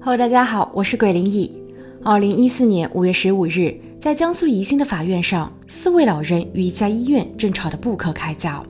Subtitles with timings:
[0.00, 1.50] Hello，大家好，我是鬼灵异。
[2.02, 8.64] 二零一四年五月十五日，在江苏宜兴的法院上，四位老人与一家医院正吵得不可开交。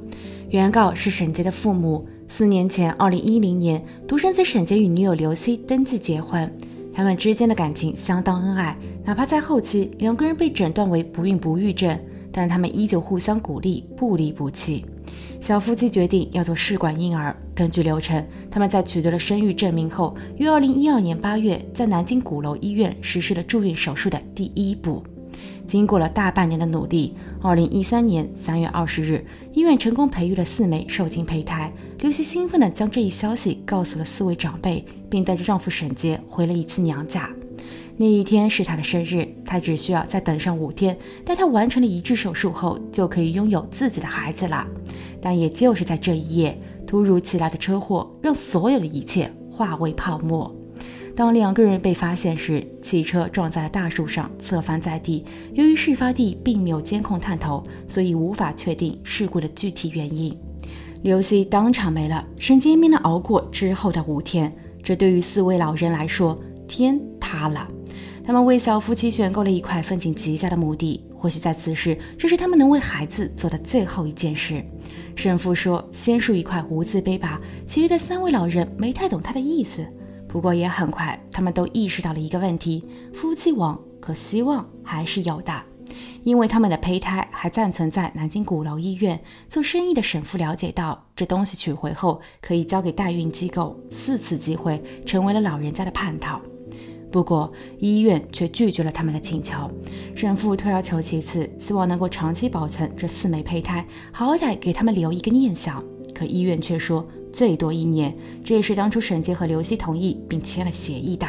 [0.51, 6.49] 原告是沈杰的父母，四年前，二零一零年，独生子沈杰与女友刘希登记结婚，
[6.93, 11.99] 他们之间的感情相当恩爱，哪怕在后期两个人被诊断为不孕不育症，
[12.31, 14.85] 但他们依旧互相鼓励，不离不弃。
[15.45, 17.37] 小夫妻决定要做试管婴儿。
[17.55, 25.05] 根据流程，他们在取得了生育证明后，于二零一二年八月在南京鼓楼医院实施了住院手术的第一步。
[25.67, 27.13] 经过了大半年的努力，
[27.43, 29.23] 二零一三年三月二十日，
[29.53, 31.71] 医院成功培育了四枚受精胚胎。
[31.99, 37.29] 刘希兴奋地将这一消息告诉了四位长辈，并带着丈夫沈杰回了一次娘家。
[37.99, 44.67] 那一天是她的生日，她只需要再等上五天，待她完成了移植手术后，就可以拥有自己的孩子了。
[45.25, 50.55] 但也就是在这一夜，突如其来的车祸让所有的一切化为泡沫。
[51.17, 55.25] 当两个人被发现时，汽车撞在了大树上，侧翻在地。
[55.55, 60.37] 由于事发地并没有监控探头，所以无法确定事故的具体原因。
[61.03, 64.55] 刘希当场没了，神经病的熬过之后的五天。
[64.83, 67.67] 这对于四位老人来说，天塌了。
[68.23, 74.63] 他们为小夫妻选购了一块风景极佳的墓地，或许在此时，这是他们能为孩子做的最后一件事。
[75.17, 79.89] 神父说：“先竖一块无字碑吧。”其余的三位老人没太懂他的意思，
[80.29, 85.63] 不过也很快，他们都意识到了一个问题：夫妻亡，可希望还是有的，
[86.25, 89.19] 因为他们的胚胎还暂存在南京鼓楼医院。
[89.49, 96.39] 做生意的神父了解到，这东西取回后可以交给代孕机构，四次机会成为了老人家的叛逃。
[97.15, 99.71] 不过，医院却拒绝了他们的请求。
[100.17, 105.81] 沈父退而求其次，希望能够长期保存这四枚胚胎，好歹给他们留一个念想。
[106.13, 111.25] 可医院却说最多一年，这也是当初沈杰和刘希同意并签了协议的。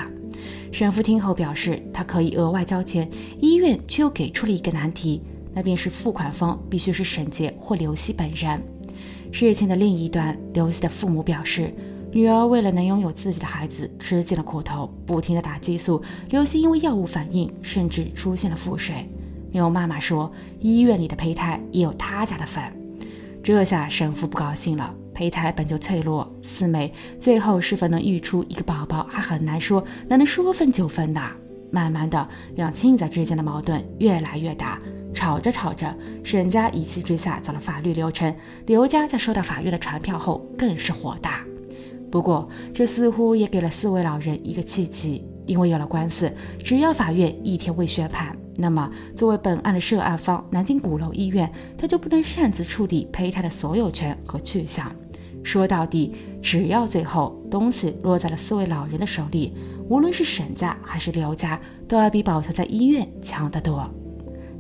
[0.72, 3.08] 沈父听后表示，他可以额外交钱，
[3.40, 5.22] 医院却又给出了一个难题，
[5.54, 8.60] 那便是付款方必须是沈杰或刘希本人。
[9.32, 11.72] 事情的另一端，刘希的父母表示。
[12.16, 16.02] 女儿为了能拥有自己的孩子，吃尽了苦头，不停的打激素。
[16.30, 19.06] 刘星因为药物反应，甚至出现了腹水。
[19.52, 20.32] 刘妈妈说，
[20.62, 22.64] 医院里的胚胎也有他家的份。
[23.44, 24.96] 这下沈父不高兴了。
[25.14, 31.22] 胚胎本就脆弱，四枚，最后是否能育出一个宝宝还很难说，哪能说分就分的？
[31.70, 34.80] 慢慢的，两亲家之间的矛盾越来越大。
[35.14, 35.94] 吵着吵着，
[36.24, 38.34] 沈家一气之下走了法律流程，
[38.68, 41.44] 刘家在收到法院的传票后更是火大。
[42.12, 54.90] 不过，这似乎也给了四位老人一个契机，因为有了官司，只要法院一天未宣判，那么作为本案的涉案方南京鼓楼医院，他就不能擅自处理胚胎的所有权和去向。
[55.44, 59.54] 说到底，只要最后东西落在了四位老人的手里，
[59.90, 63.90] 无论是沈家还是刘家，都要比保存在医院强得多。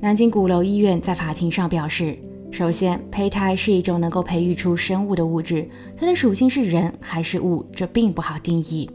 [0.01, 2.17] 南京鼓楼医院在法庭上表示。
[2.55, 8.89] 首先，胚胎是一种能够培育出生物的物质，它的属性是人还是物，这并不好定义。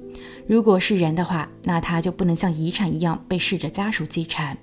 [0.46, 4.56] 如果是人的话，那它就不能像遗产一样被逝者家属继承。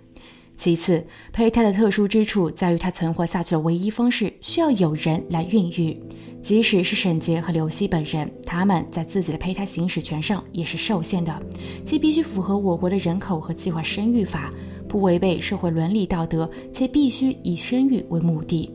[0.58, 5.96] 其次，胚胎的特殊之处在于它存活下去的唯一方式需要有人来孕育，
[6.42, 11.40] 即使是沈杰和刘希本人，他们在自己的胚胎行使权上也是受限的，
[11.86, 14.52] 既必须符合我国的人口和计划生育法。
[14.88, 18.72] 不违背社会伦理道德，且必须以生育为目的，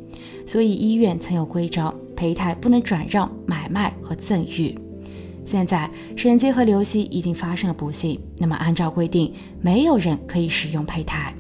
[0.47, 4.75] 所以医院曾有规章，胚胎不能转让、买卖和赠与。
[5.45, 11.35] 现在沈杰和刘希已经发生了不幸，那么按照规定，没有人可以使用胚胎。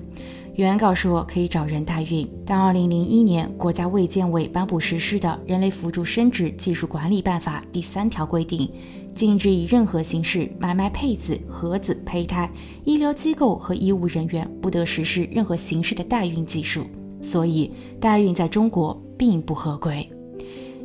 [0.57, 8.69] 原告说可以找人代孕，但2001年国家卫健委颁布实施的《人类辅助生殖技术管理办法》第三条规定。
[9.15, 12.51] 禁止以任何形式买卖配子、盒子、胚胎，
[12.85, 16.87] 医疗机构和医务人员不得实施任何形式的代孕技术。
[17.23, 20.07] 所以，代孕在中国并不合规。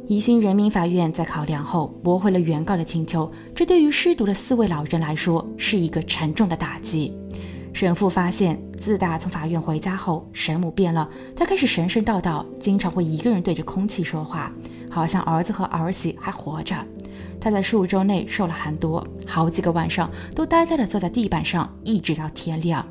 [0.07, 7.13] 宜兴人民法院在考量后驳回了原告的请求，这对于失独的四位老人来说是一个沉重的打击。
[7.73, 14.51] 沈父发现，自打从法院回家后，沈母变了，她开始神神叨叨，经常会一个人对着空气说话，
[14.89, 16.75] 好像儿子和儿媳还活着。
[17.39, 22.83] 他在数周内瘦了很多，好几个晚上都呆呆地坐在地板上，一直到天亮。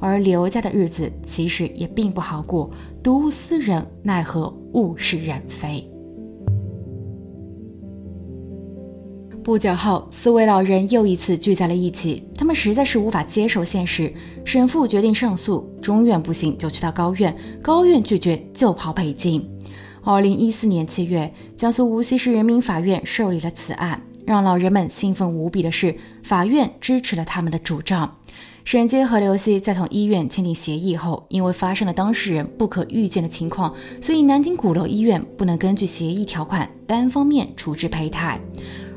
[0.00, 2.70] 而刘家的日子其实也并不好过，
[3.02, 5.84] 独思人，奈何物是人非。
[9.42, 14.12] 不久后，四位老人又一次聚在了一起，他们实在是无法接受现实。
[14.44, 19.42] 沈父决定上诉，中院不行就去到高院，高院拒绝就跑北京。
[20.04, 24.02] 二零一四年七月，江苏无锡市人民法院受理了此案。
[24.26, 28.18] 让老人们兴奋无比的是，法院支持了他们的主张。
[28.70, 38.38] 沈杰和刘希在同医院签订协议后，因为发生了当事人不可预见的情况，所以南京鼓楼医院不能根据协议条款单方面处置胚胎。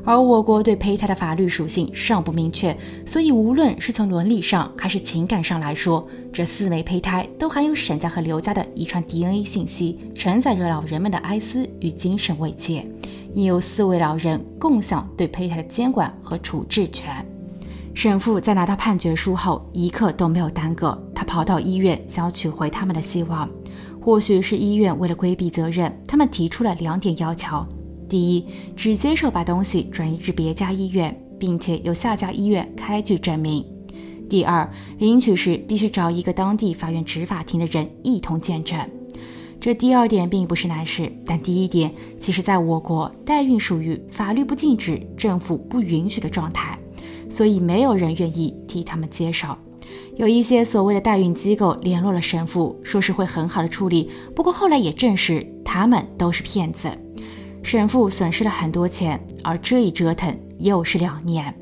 [0.04, 2.76] 而我国对胚胎的法律属性尚不明确，
[3.06, 12.86] 所以无论是从伦理上还是情感上来说，这四枚胚胎都含有沈家和刘家的遗传 DNA 信息，承载着老人们的哀思与精神慰藉，
[13.32, 17.26] 应由四位老人共享对胚胎的监管和处置权。
[17.94, 23.48] 沈父在拿到判决书后，一刻都没有耽搁，他跑到医院想要取回他们的希望。
[24.00, 27.64] 或许是医院为了规避责任，他们提出了两点要求：
[28.08, 33.62] 第一，只接受把东西转移至别家医院，并且由下家医院开具证明；
[34.28, 34.68] 第二，
[34.98, 38.76] 领取时必须找一个当地法院执法庭的人一同见证。
[39.60, 46.76] 这第二点并不是难事，但第一点，其实在我国，代孕属于法律不禁止、政府不允许的状态。
[47.32, 49.56] 所以没有人愿意替他们接手。
[50.16, 54.10] 有一些所谓的代孕机构联络了神父，说是会很好的处理。
[54.36, 56.90] 不过后来也证实他们都是骗子。
[57.62, 61.54] 神父损失了很多钱，而这一折腾又是两年。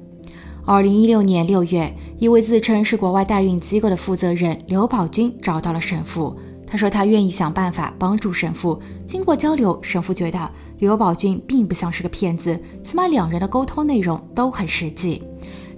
[0.64, 6.36] 二零一六年六月，一位自称是国外代孕机构的负责人刘宝军找到了神父。
[6.66, 8.80] 他说他愿意想办法帮助神父。
[9.06, 15.22] 经过交流，神父觉得刘宝军并不像是个骗子，起码两人的沟通内容都很实际。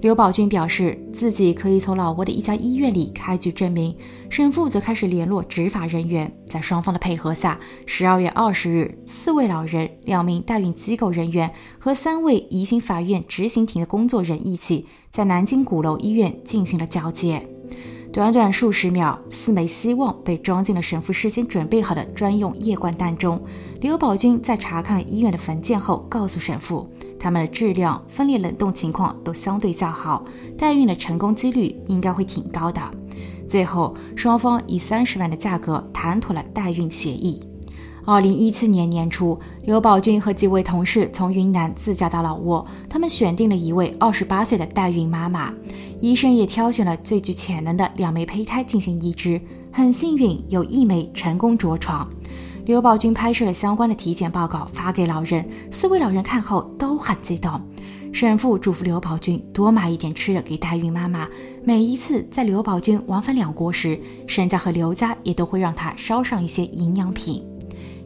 [0.02, 3.96] 刘宝军表示自己可以从老挝的一家医院里开具证明，
[4.28, 17.40] 沈父则开始联络执法人员，在双方的配合下，十二月二十日，四位老人、两名代孕机构人员和三位宜兴法院执行庭的工作人一起，在南京鼓楼医院进行了交接。
[18.12, 23.40] 短短数十秒，四枚希望被装进了神父事先准备好的专用液罐弹中。
[23.80, 26.90] 刘宝军在查看了医院的文件后，告诉神父，
[27.22, 30.24] 他们的质量、分裂、冷冻情况都相对较好，
[30.58, 32.80] 代孕的成功几率应该会挺高的。
[33.48, 37.40] 最后，双方以三十万的价格谈妥了代孕协议。
[38.04, 45.54] 二零一七年年初，刘宝俊和几位同事从云南自驾到老挝，他们选定了一位二十八岁的代孕妈妈。
[46.00, 49.40] 医生也挑选了最具潜能的两枚胚胎进行移植，
[49.70, 52.10] 很幸运有一枚成功着床。
[52.64, 57.60] 刘宝军拍摄了相关的体检报告发给老人，四位老人看后都很激动。
[58.12, 61.28] 沈父嘱咐刘宝军多买一点吃的给代孕妈妈，
[61.64, 67.44] 每一次在刘宝军往返两国时，沈家和刘家也都会让他捎上一些营养品。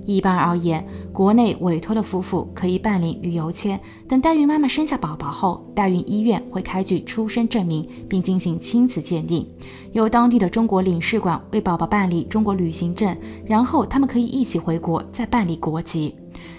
[0.07, 3.79] 一般而言，国内委托的夫妇可以办理旅游签。
[4.09, 9.47] 等代孕妈妈生下宝宝后，代孕医院会开具出生证明，并进行亲子鉴定，
[9.93, 16.15] 由当地的中国领事馆为宝宝办理中国旅行证，然后他们可以一起回国再办理国籍。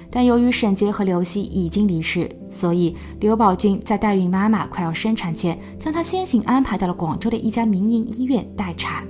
[0.09, 9.05] 但由于沈杰和刘希已经离世，所以刘宝军在代孕妈妈快要生产前，将她先行安排到了广州的一家民营医院待产。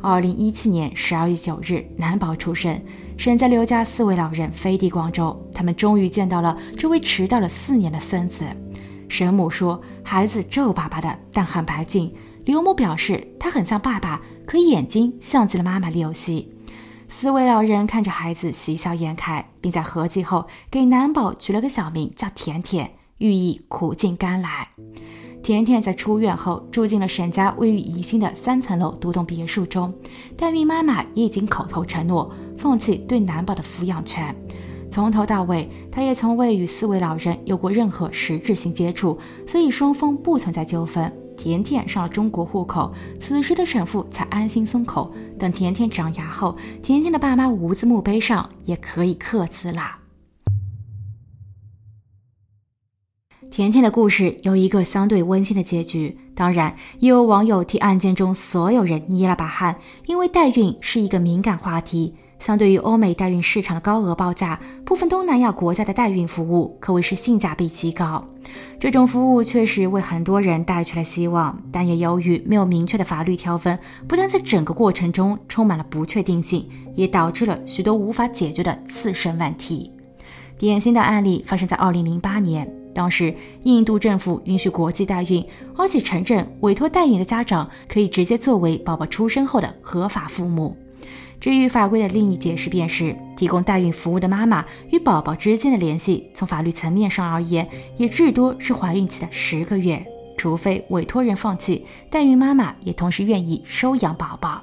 [0.00, 2.80] 二零一七年十二月九日，男宝出生。
[3.16, 8.44] 沈家刘家四位老人飞抵广州，他们终于见到了这位迟到了四年的孙子。
[9.08, 12.14] 沈母说：“孩子皱巴巴的，但很白净。”
[12.46, 16.54] 刘母表示：“他很像爸爸，可眼睛像极了妈妈刘希。”
[17.08, 24.68] 四位老人看着孩子，喜笑颜开，并在合计后给男宝取了个小名叫甜甜，寓意苦尽甘来。
[25.48, 29.90] 甜甜在出院后住进了沈家位于宜兴的三层楼独栋别墅中，
[30.36, 34.36] 代孕妈妈也已经口头承诺放弃对男宝的抚养权。
[34.90, 41.10] 从头到尾，她也从未与四位老人有过任何实质性接触，所以双方不存在纠纷。
[41.34, 45.10] 甜甜上了中国户口，此时的沈父才安心松口。
[45.38, 49.97] 等甜甜长牙后，甜甜的爸妈无字墓碑上也可以刻字了。
[53.58, 59.74] 甜甜的故事有一个相对温馨的结局，当然也有网友替案件中所有人捏了把汗，
[60.06, 62.14] 因为代孕是一个敏感话题。
[62.38, 68.24] 相对于欧美代孕市场的高额报价，部分东南亚国家的代孕服务可谓是性价比极高。
[68.78, 79.90] 这种服务确实为很多人带去了希望，但也由于没有明确的法律条文，不但在整个过程中充满了不确定性，也导致了许多无法解决的次生问题。
[80.56, 82.77] 典型的案例发生在2008年。
[82.98, 90.76] 当时，印度政府允许国际代孕，而且承认委托代孕的家长可以直接作为宝宝出生后的合法父母。
[91.38, 100.04] 至于法规的另一解释，便是提供代孕服务的妈妈与宝宝之间的联系，从法律层面上而言，也至多是怀孕期的十个月，
[100.36, 104.60] 除非委托人放弃，代孕妈妈也同时愿意收养宝宝。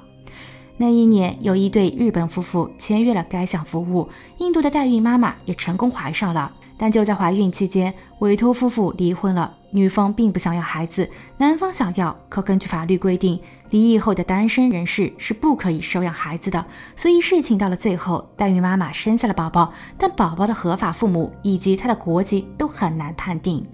[0.76, 6.52] 那一年，有一对日本夫妇签约了该项服务，印度的代孕妈妈也成功怀上了。
[6.78, 9.54] 但就在怀孕期间，委托夫妇离婚了。
[9.72, 13.38] 女方并不想要孩子，男方想要，可根据法律规定，
[13.70, 16.64] 离异后的单身人士是不可以收养孩子的。
[16.94, 23.66] 所以事情到了最后，代孕妈妈生下了宝宝，但宝宝的合法父母以及他的国籍都很难判定。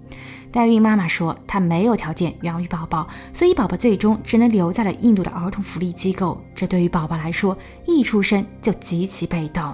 [0.51, 6.39] 代孕妈妈说，她没有条件养育宝宝，所以宝宝最终只能留在了印度的儿童福利机构。
[6.53, 9.73] 这对于宝宝来说，一出生就极其被动。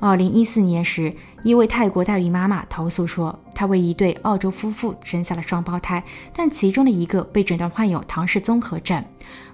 [0.00, 1.12] 二零一四年时，
[1.42, 6.02] 一位泰国代孕妈妈投诉说，她为一对澳洲夫妇生下了双胞胎，
[6.32, 9.04] 但其中的一个被诊断患有唐氏综合症。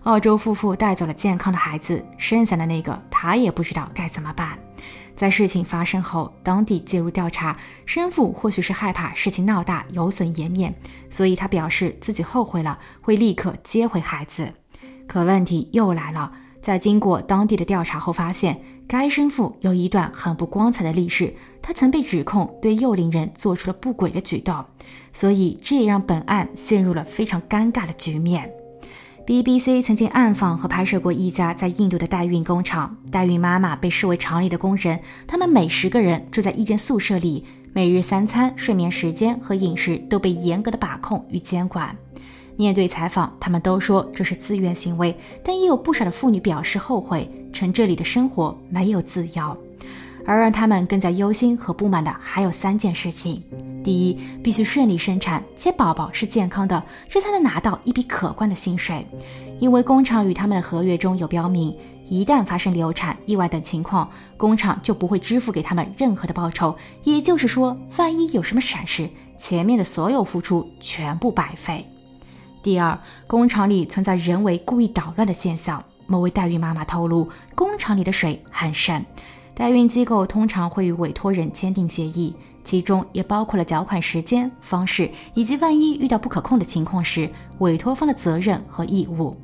[0.02, 4.58] 澳洲夫妇带走了健康的孩子，剩下的那个她也不知道该怎么办。
[5.16, 10.74] 在事情发生后，当地介入调查，生父或许是害怕事情闹大有损颜面，
[11.08, 14.52] 所以他表示自己后悔了，会立刻接回孩子。
[15.06, 18.60] 可问题又来了，在经过当地的调查后发现。
[18.86, 24.64] 该生父有一段很不光彩的历史，他曾被指控对幼龄人做出了不轨的举动，
[25.12, 28.50] 所以这也让本案陷入了非常尴尬的局面。
[29.26, 41.96] BBC 曾经暗访和拍摄过一家在印度的代孕工厂，代孕妈妈被视为厂里的工人，他们每十个人住在一间宿舍里，每日三餐、睡眠时间和饮食都被严格的把控与监管。
[42.56, 49.56] 面对采访，他们都说这是自愿行为，但也有不少的妇女表示后悔，称这里的生活没有自由。
[50.26, 53.42] 而让他们更加忧心和不满的还有三件事情：
[53.82, 59.06] 第一，必须顺利生产，且宝宝是健康的，这才能拿到一笔可观的薪水。
[59.60, 61.76] 因为工厂与他们的合约中有标明，
[62.08, 66.74] 一旦发生流产、意外等情况，工厂就不会支付给他们任何的报酬。
[67.04, 69.06] 也就是说，万一有什么闪失，
[69.36, 71.86] 前面的所有付出全部白费。
[72.62, 75.84] 第二，工厂里存在人为故意捣乱的现象。
[76.06, 79.04] 某位代孕妈妈透露，工厂里的水很深。
[79.54, 82.34] 代孕机构通常会与委托人签订协议，
[82.64, 89.36] 其中也包括了缴款时间、方式以及万一遇到不可控的情况时，委托方的责任和义务。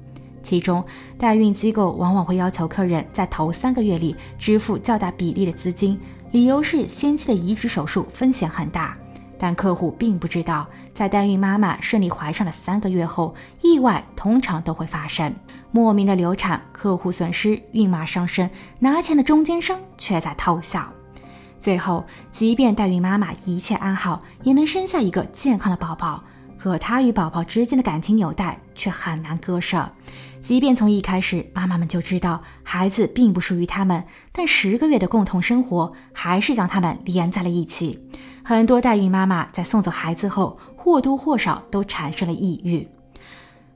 [0.42, 0.82] 其中，
[1.18, 6.00] 代孕机构往往会要求客人在头三个月里支付较大比例的资金，
[6.32, 8.96] 理由是先期的移植手术风险很大。
[9.42, 15.34] 但客户并不知道，在代孕妈妈顺利怀上了三个月后，意外通常都会发生。
[15.70, 20.92] 莫名的流产，客户损失，孕妈伤身，拿钱的中间商却在偷笑。
[21.58, 26.22] 最后，即便代孕妈妈一切安好，也能生下一个健康的宝宝，
[26.58, 29.90] 可她与宝宝之间的感情纽带却很难割舍。
[30.42, 38.06] 即便从一开始，妈妈们就知道孩子并不属于他们，但十个月的共同生活还是将他们连在了一起。
[38.42, 42.88] 很多代孕妈妈在送走孩子后，或多或少都产生了抑郁。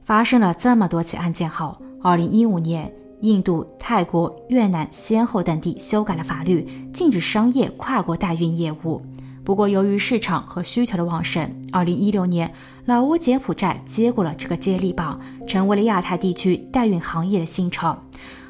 [0.03, 9.01] 发生了这么多起案件后，二零一五年，印度、泰国、越南先后等地修改了法律，禁止商业跨国代孕业务。
[9.45, 12.51] 不过，由于市场和需求的旺盛，二零一六年，
[12.87, 17.97] 老挝、柬埔寨接过了这个接力棒，成为了亚太地区代孕行业的新城。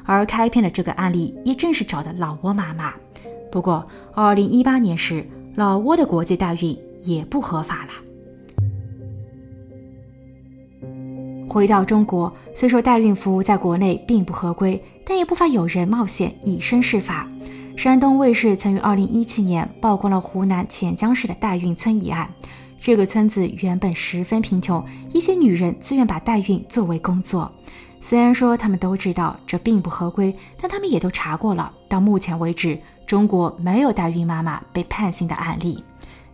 [0.05, 2.93] 而开篇的这个案例，也正是找的老挝妈妈。
[3.51, 7.91] 不过，二零一八年时，老挝的国际代孕也不合法了。
[11.47, 17.29] 回到中国，虽说代孕服务在国内并不合规，但也不乏有人冒险以身试法。
[17.77, 22.29] 山东卫视曾于二零一七年曝光了湖南潜江市的代孕村一案。
[22.77, 27.49] 这个村子原本十分贫穷，一些女人自愿把代孕作为工作。
[27.99, 31.73] 虽然说他们都知道这并不合规，但他们也都查过了。
[31.87, 35.83] 到目前为止，中国没有代孕妈妈被判刑的案例。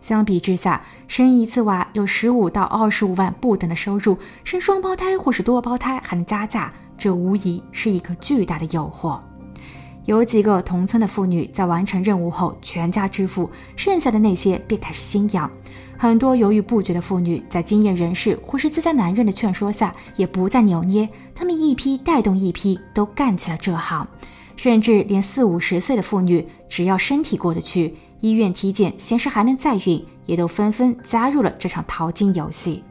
[0.02, 9.18] 相比之下，生一次娃有十五到二十五万不等的收入，生双胞胎或是多胞胎还能加价，这无疑是一个巨大的诱惑。
[10.04, 15.48] 有几个同村的妇女在完成任务后全家支付，剩下的那些便开始新养。
[16.02, 24.04] 很多犹豫不决的妇女，在经验人士或是自家男人的劝说下，也不再扭捏，他们一批带动一批，都干起了这行。
[24.56, 32.82] 甚至连四五十岁的妇女，只要身体过得去，医院体检显示还能再孕，也都纷纷加入了这场淘金游戏。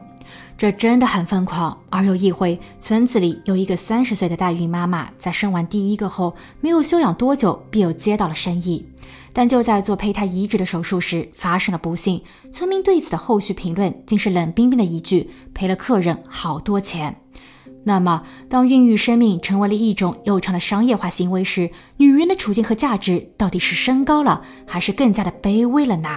[0.56, 1.76] 这真的很疯狂。
[1.90, 8.86] 而有一回，村子里有一个三十岁的代孕妈妈，在生完第一个后，没有休养多久，便又接到了生意。
[9.32, 12.22] 但就在做胚胎移植的手术时，发生了不幸。
[12.52, 17.16] 村民对此的后续评论，竟是冷冰冰的一句：“赔了客人好多钱。”
[17.84, 26.08] 那么，当孕育生命成为了一种又长的商业化行为时，女人的处境和价值到底是升高了，还是更加的卑微了呢？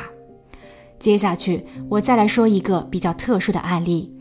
[1.00, 4.12] 接下去，我再来说一个比较特殊的案例。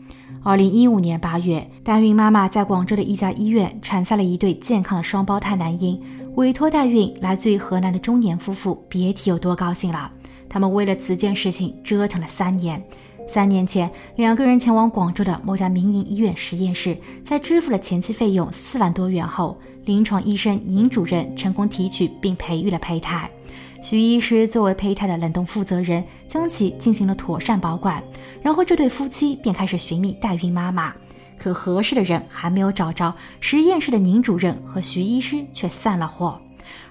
[0.43, 5.99] 二零一五年八月，代孕妈妈在广州的一家医院产下了一对健康的双胞胎男婴。
[6.35, 10.11] 委托代孕来自于河南的中年夫妇，别提有多高兴了。
[10.49, 12.81] 他们为了此件事情折腾了三年。
[13.25, 23.29] 三年前，两个人前往广州的某家民营医院实验室，在支付了前期费用四万多元后，临床医生尹主任成功提取并培育了胚胎。
[23.81, 28.03] 徐医师作为胚胎的冷冻负责人，将其进行了妥善保管。
[28.41, 30.93] 然后，这对夫妻便开始寻觅代孕妈妈。
[31.37, 36.39] 可合适的人还没有找着，实验室的宁主任和徐医师却散了伙。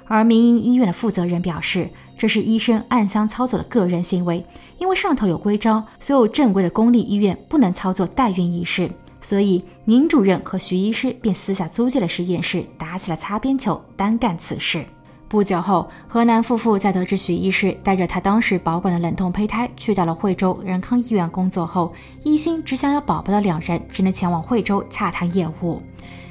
[0.07, 4.45] 而民营医院的负责人表示，这是医生暗箱操作的个人行为，
[4.79, 14.85] 因为上头有规章，所有正规的公立医院不能操作代孕一事，所以宁主任和徐医师便私下租借了实验室，打起了擦边球，单干此事。
[15.27, 25.83] 不久后，河南夫妇在得知许医师带着他当时保管的冷冻胚胎去到了惠州仁康医院工作后，一心只想要宝宝的两人只能前往惠州洽谈业务。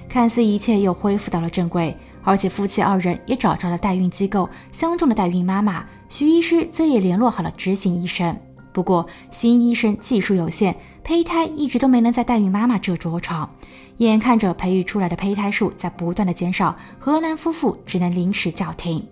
[0.07, 8.37] 看似一切又恢复到了正轨，而且夫妻二人也找着了代孕机构，相中的代孕妈妈徐医师则也联络好了执行医生。
[8.71, 13.49] 不过新医生技术有限，胚胎一直都没能在代孕妈妈这着床。
[13.97, 19.05] 眼看着培育出来的胚胎数在不断的减少，河南夫妇只能临时叫停。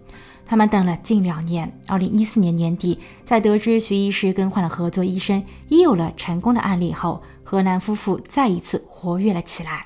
[0.45, 9.85] 他们等了近两年，二零一四年年底，在得知徐医师更换了合作医生，已有了成功的案例后，河南夫妇再一次活跃了起来。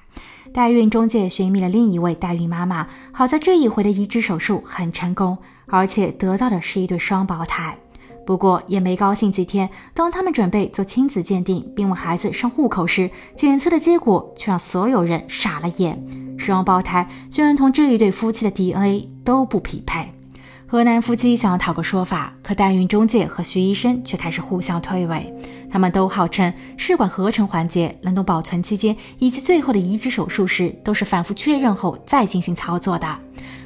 [0.54, 5.38] 代孕中介寻觅了另一位代孕妈妈，好在这一回的移植手术很成功，
[5.68, 7.78] 而且得到的是一对双胞胎。
[8.25, 16.01] 不过也没高兴几天，当他们准备做亲子鉴定并为孩子上户口时，检测的结果却让所有人傻了眼。
[16.38, 20.12] 双胞胎居然同这一对夫妻的 DNA 都不匹配。
[20.67, 25.24] 河南夫妻想要讨个说法，可代孕中介和徐医生却开始互相推诿。
[25.70, 33.08] 他们都号称试管合成环节、冷冻保存期间以及最后的移植手术时，都是反复确认后再进行操作的。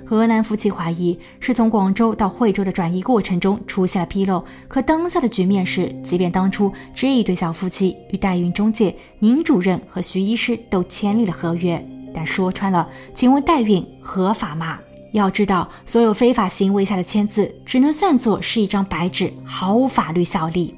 [0.10, 14.80] 河南夫妻怀疑是从广州到惠州的转移过程中出现了纰漏，可当下的局面是，即便当初这一对小夫妻与代孕中介宁主任和徐医师都签立了合约，但说穿了，请问代孕合法吗？
[15.12, 20.74] 要知道，所有非法行为下的签字只能算作是一张白纸，毫无法律效力。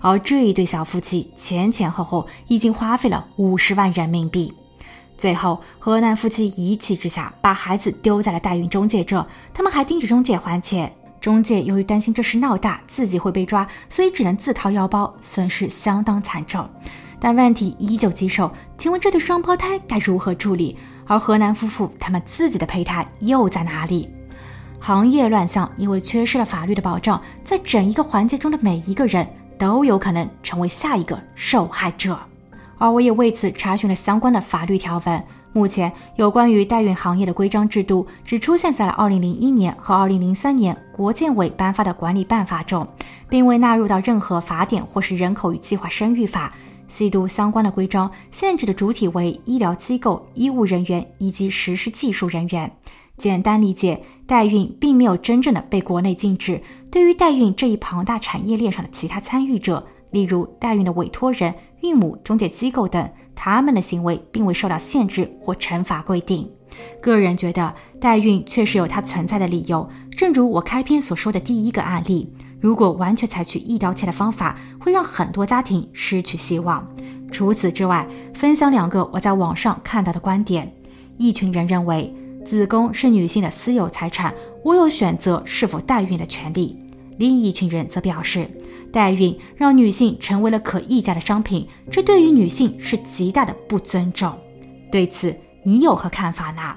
[0.00, 4.54] 而这一对小夫妻前前后后已经花费了五十万人民币。
[5.16, 10.94] 最后，河南夫妻一气之下把孩子丢在了代孕中介这，他们还盯着中介还钱。
[11.20, 16.68] 中介由于担心这事闹大，自己会被抓，所以只能自掏腰包，损失相当惨重。
[17.18, 20.76] 但问题依旧棘手，请问这对双胞胎该如何处理？
[21.06, 24.10] 而河南夫妇他们自己的胚胎又在哪里？
[24.78, 29.26] 行业乱象，因为缺失了法律的保障，在整一个环节中的每一个人
[29.58, 32.18] 都有可能成为下一个受害者。
[32.78, 35.24] 而我也为此查询了相关的法律条文。
[35.52, 42.86] 目前，有关于代孕行业的规章制度只出现在了2001年和2003年国建委颁发的管理办法中，
[43.28, 46.52] 并未纳入到任何法典或是人口与计划生育法。
[46.88, 52.70] 细读相关的规章，限制的主体为医疗机构、医务人员以及实施技术人员。
[53.16, 56.62] 简单理解，代孕并没有真正的被国内禁止。
[56.90, 61.54] 对于代孕这一庞大产业链上的其他参与者，例如代孕的委托人、
[61.86, 66.50] 孕母中介机构等，他们的行为并未受到限制或惩罚规定。
[67.00, 69.88] 个人觉得，代孕确实有它存在的理由。
[70.10, 76.86] 正如我开篇所说的第一个案例，如果完全采取一刀切的方法，会让很多家庭失去希望。
[77.30, 80.72] 除此之外，分享两个我在网上看到的观点：
[81.16, 86.76] 一群人认为子宫是女性的私有财产，我有选择是否代孕的权利；
[87.16, 88.50] 另一群人则表示。
[88.96, 94.32] 代孕让女性成为了可议价的商品，这对于女性是极大的不尊重。
[94.90, 96.74] 对此，你有何看法呢？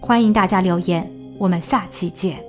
[0.00, 2.42] 欢迎大家留言，我们下期见。